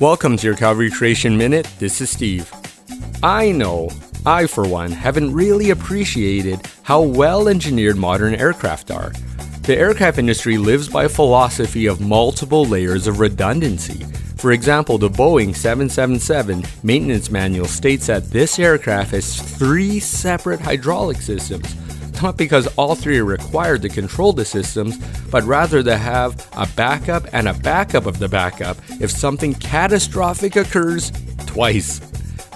Welcome 0.00 0.36
to 0.36 0.46
your 0.46 0.54
Calvary 0.54 0.92
Creation 0.92 1.36
Minute. 1.36 1.68
This 1.80 2.00
is 2.00 2.08
Steve. 2.08 2.48
I 3.20 3.50
know, 3.50 3.90
I 4.24 4.46
for 4.46 4.64
one, 4.64 4.92
haven't 4.92 5.34
really 5.34 5.70
appreciated 5.70 6.60
how 6.84 7.02
well 7.02 7.48
engineered 7.48 7.96
modern 7.96 8.36
aircraft 8.36 8.92
are. 8.92 9.10
The 9.62 9.76
aircraft 9.76 10.18
industry 10.18 10.56
lives 10.56 10.88
by 10.88 11.06
a 11.06 11.08
philosophy 11.08 11.86
of 11.86 12.00
multiple 12.00 12.64
layers 12.64 13.08
of 13.08 13.18
redundancy. 13.18 14.04
For 14.36 14.52
example, 14.52 14.98
the 14.98 15.10
Boeing 15.10 15.52
777 15.52 16.62
maintenance 16.84 17.28
manual 17.32 17.66
states 17.66 18.06
that 18.06 18.30
this 18.30 18.60
aircraft 18.60 19.10
has 19.10 19.40
three 19.58 19.98
separate 19.98 20.60
hydraulic 20.60 21.20
systems 21.20 21.74
not 22.22 22.36
because 22.36 22.66
all 22.76 22.94
three 22.94 23.18
are 23.18 23.24
required 23.24 23.82
to 23.82 23.88
control 23.88 24.32
the 24.32 24.44
systems, 24.44 24.96
but 25.30 25.44
rather 25.44 25.82
to 25.82 25.96
have 25.96 26.48
a 26.56 26.66
backup 26.76 27.24
and 27.32 27.48
a 27.48 27.54
backup 27.54 28.06
of 28.06 28.18
the 28.18 28.28
backup 28.28 28.76
if 29.00 29.10
something 29.10 29.54
catastrophic 29.54 30.56
occurs 30.56 31.12
twice. 31.46 32.00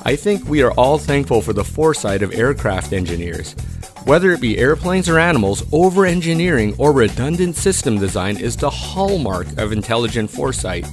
I 0.05 0.17
think 0.17 0.45
we 0.47 0.62
are 0.62 0.73
all 0.73 0.98
thankful 0.98 1.43
for 1.43 1.53
the 1.53 1.65
foresight 1.65 2.23
of 2.23 2.34
aircraft 2.34 2.93
engineers. 2.93 3.55
Whether 4.05 4.33
it 4.33 4.41
be 4.41 4.59
airplanes 4.59 5.09
or 5.09 5.19
animals, 5.19 5.65
over 5.73 6.06
engineering 6.06 6.75
or 6.79 6.92
redundant 6.92 7.55
system 7.55 7.98
design 7.98 8.37
is 8.37 8.56
the 8.56 8.70
hallmark 8.70 9.47
of 9.59 9.70
intelligent 9.70 10.31
foresight. 10.31 10.87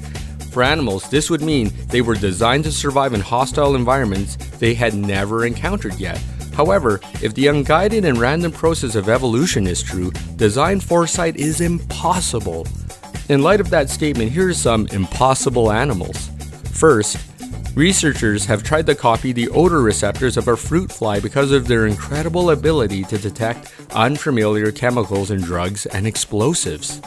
For 0.51 0.63
animals, 0.63 1.09
this 1.09 1.29
would 1.29 1.41
mean 1.41 1.71
they 1.87 2.01
were 2.01 2.15
designed 2.15 2.65
to 2.65 2.71
survive 2.71 3.13
in 3.13 3.21
hostile 3.21 3.75
environments 3.75 4.35
they 4.59 4.73
had 4.73 4.93
never 4.93 5.45
encountered 5.45 5.95
yet 5.95 6.21
However, 6.59 6.99
if 7.21 7.33
the 7.35 7.47
unguided 7.47 8.03
and 8.03 8.17
random 8.17 8.51
process 8.51 8.95
of 8.95 9.07
evolution 9.07 9.65
is 9.65 9.81
true, 9.81 10.11
design 10.35 10.81
foresight 10.81 11.37
is 11.37 11.61
impossible. 11.61 12.67
In 13.29 13.41
light 13.41 13.61
of 13.61 13.69
that 13.69 13.89
statement, 13.89 14.33
here 14.33 14.49
are 14.49 14.53
some 14.53 14.85
impossible 14.87 15.71
animals. 15.71 16.29
First, 16.73 17.15
researchers 17.75 18.45
have 18.45 18.61
tried 18.61 18.87
to 18.87 18.95
copy 18.95 19.31
the 19.31 19.47
odor 19.51 19.81
receptors 19.81 20.35
of 20.35 20.49
a 20.49 20.57
fruit 20.57 20.91
fly 20.91 21.21
because 21.21 21.53
of 21.53 21.65
their 21.65 21.87
incredible 21.87 22.51
ability 22.51 23.05
to 23.05 23.17
detect 23.17 23.73
unfamiliar 23.91 24.69
chemicals 24.73 25.31
in 25.31 25.39
drugs 25.39 25.85
and 25.85 26.05
explosives. 26.05 26.99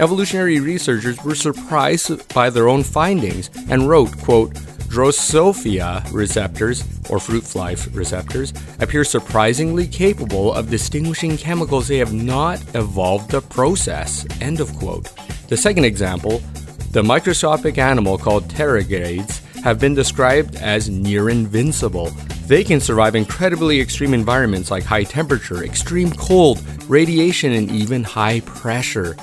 Evolutionary 0.00 0.58
researchers 0.58 1.22
were 1.22 1.36
surprised 1.36 2.34
by 2.34 2.50
their 2.50 2.68
own 2.68 2.82
findings 2.82 3.48
and 3.70 3.88
wrote, 3.88 4.16
quote, 4.18 4.52
Drosophila 4.88 6.12
receptors, 6.12 6.84
or 7.08 7.20
fruit 7.20 7.44
fly 7.44 7.76
receptors, 7.92 8.52
appear 8.80 9.04
surprisingly 9.04 9.86
capable 9.86 10.52
of 10.52 10.68
distinguishing 10.68 11.36
chemicals 11.36 11.86
they 11.86 11.98
have 11.98 12.12
not 12.12 12.60
evolved 12.74 13.30
to 13.30 13.40
process. 13.40 14.26
End 14.40 14.60
of 14.60 14.74
quote. 14.76 15.12
The 15.48 15.56
second 15.56 15.84
example, 15.84 16.42
the 16.90 17.02
microscopic 17.02 17.78
animal 17.78 18.18
called 18.18 18.48
tardigrades 18.48 19.42
have 19.62 19.78
been 19.78 19.94
described 19.94 20.56
as 20.56 20.88
near 20.88 21.30
invincible. 21.30 22.10
They 22.46 22.64
can 22.64 22.80
survive 22.80 23.14
incredibly 23.14 23.80
extreme 23.80 24.12
environments 24.12 24.70
like 24.70 24.82
high 24.82 25.04
temperature, 25.04 25.64
extreme 25.64 26.10
cold, 26.12 26.62
radiation, 26.88 27.52
and 27.52 27.70
even 27.70 28.02
high 28.02 28.40
pressure. 28.40 29.16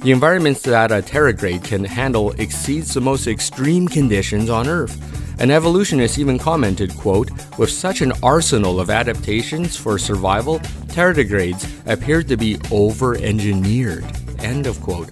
The 0.00 0.12
environments 0.12 0.62
that 0.62 0.92
a 0.92 1.02
tardigrade 1.02 1.64
can 1.64 1.82
handle 1.82 2.30
exceeds 2.32 2.94
the 2.94 3.00
most 3.00 3.26
extreme 3.26 3.88
conditions 3.88 4.48
on 4.48 4.68
Earth. 4.68 4.96
An 5.40 5.50
evolutionist 5.50 6.20
even 6.20 6.38
commented, 6.38 6.96
quote, 6.96 7.30
with 7.58 7.70
such 7.70 8.00
an 8.00 8.12
arsenal 8.22 8.78
of 8.78 8.90
adaptations 8.90 9.76
for 9.76 9.98
survival, 9.98 10.60
tardigrades 10.86 11.66
appeared 11.86 12.28
to 12.28 12.36
be 12.36 12.58
over-engineered, 12.70 14.04
end 14.38 14.68
of 14.68 14.80
quote. 14.80 15.10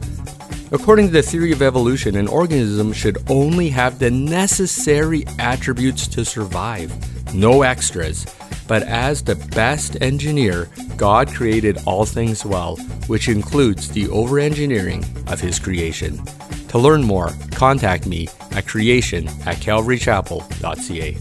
According 0.71 1.09
to 1.09 1.13
the 1.13 1.23
theory 1.23 1.51
of 1.51 1.63
evolution, 1.63 2.15
an 2.15 2.29
organism 2.29 2.93
should 2.93 3.19
only 3.29 3.69
have 3.71 3.99
the 3.99 4.11
necessary 4.11 5.25
attributes 5.41 6.07
to 6.09 6.25
survive, 6.25 6.93
no 7.35 7.63
extras. 7.63 8.25
But 8.69 8.83
as 8.83 9.23
the 9.23 9.37
best 9.37 9.97
engineer, 10.01 10.69
God 10.97 11.29
created 11.29 11.79
all 11.87 12.05
things 12.05 12.45
well, 12.45 12.77
which 13.07 13.29
includes 13.29 13.89
the 13.89 14.09
over 14.09 14.39
engineering 14.39 15.05
of 15.29 15.41
His 15.41 15.59
creation. 15.59 16.25
To 16.69 16.79
learn 16.79 17.03
more, 17.03 17.33
contact 17.53 18.07
me 18.07 18.29
at 18.53 18.67
creation 18.67 19.29
at 19.47 19.57
calvarychapel.ca. 19.59 21.17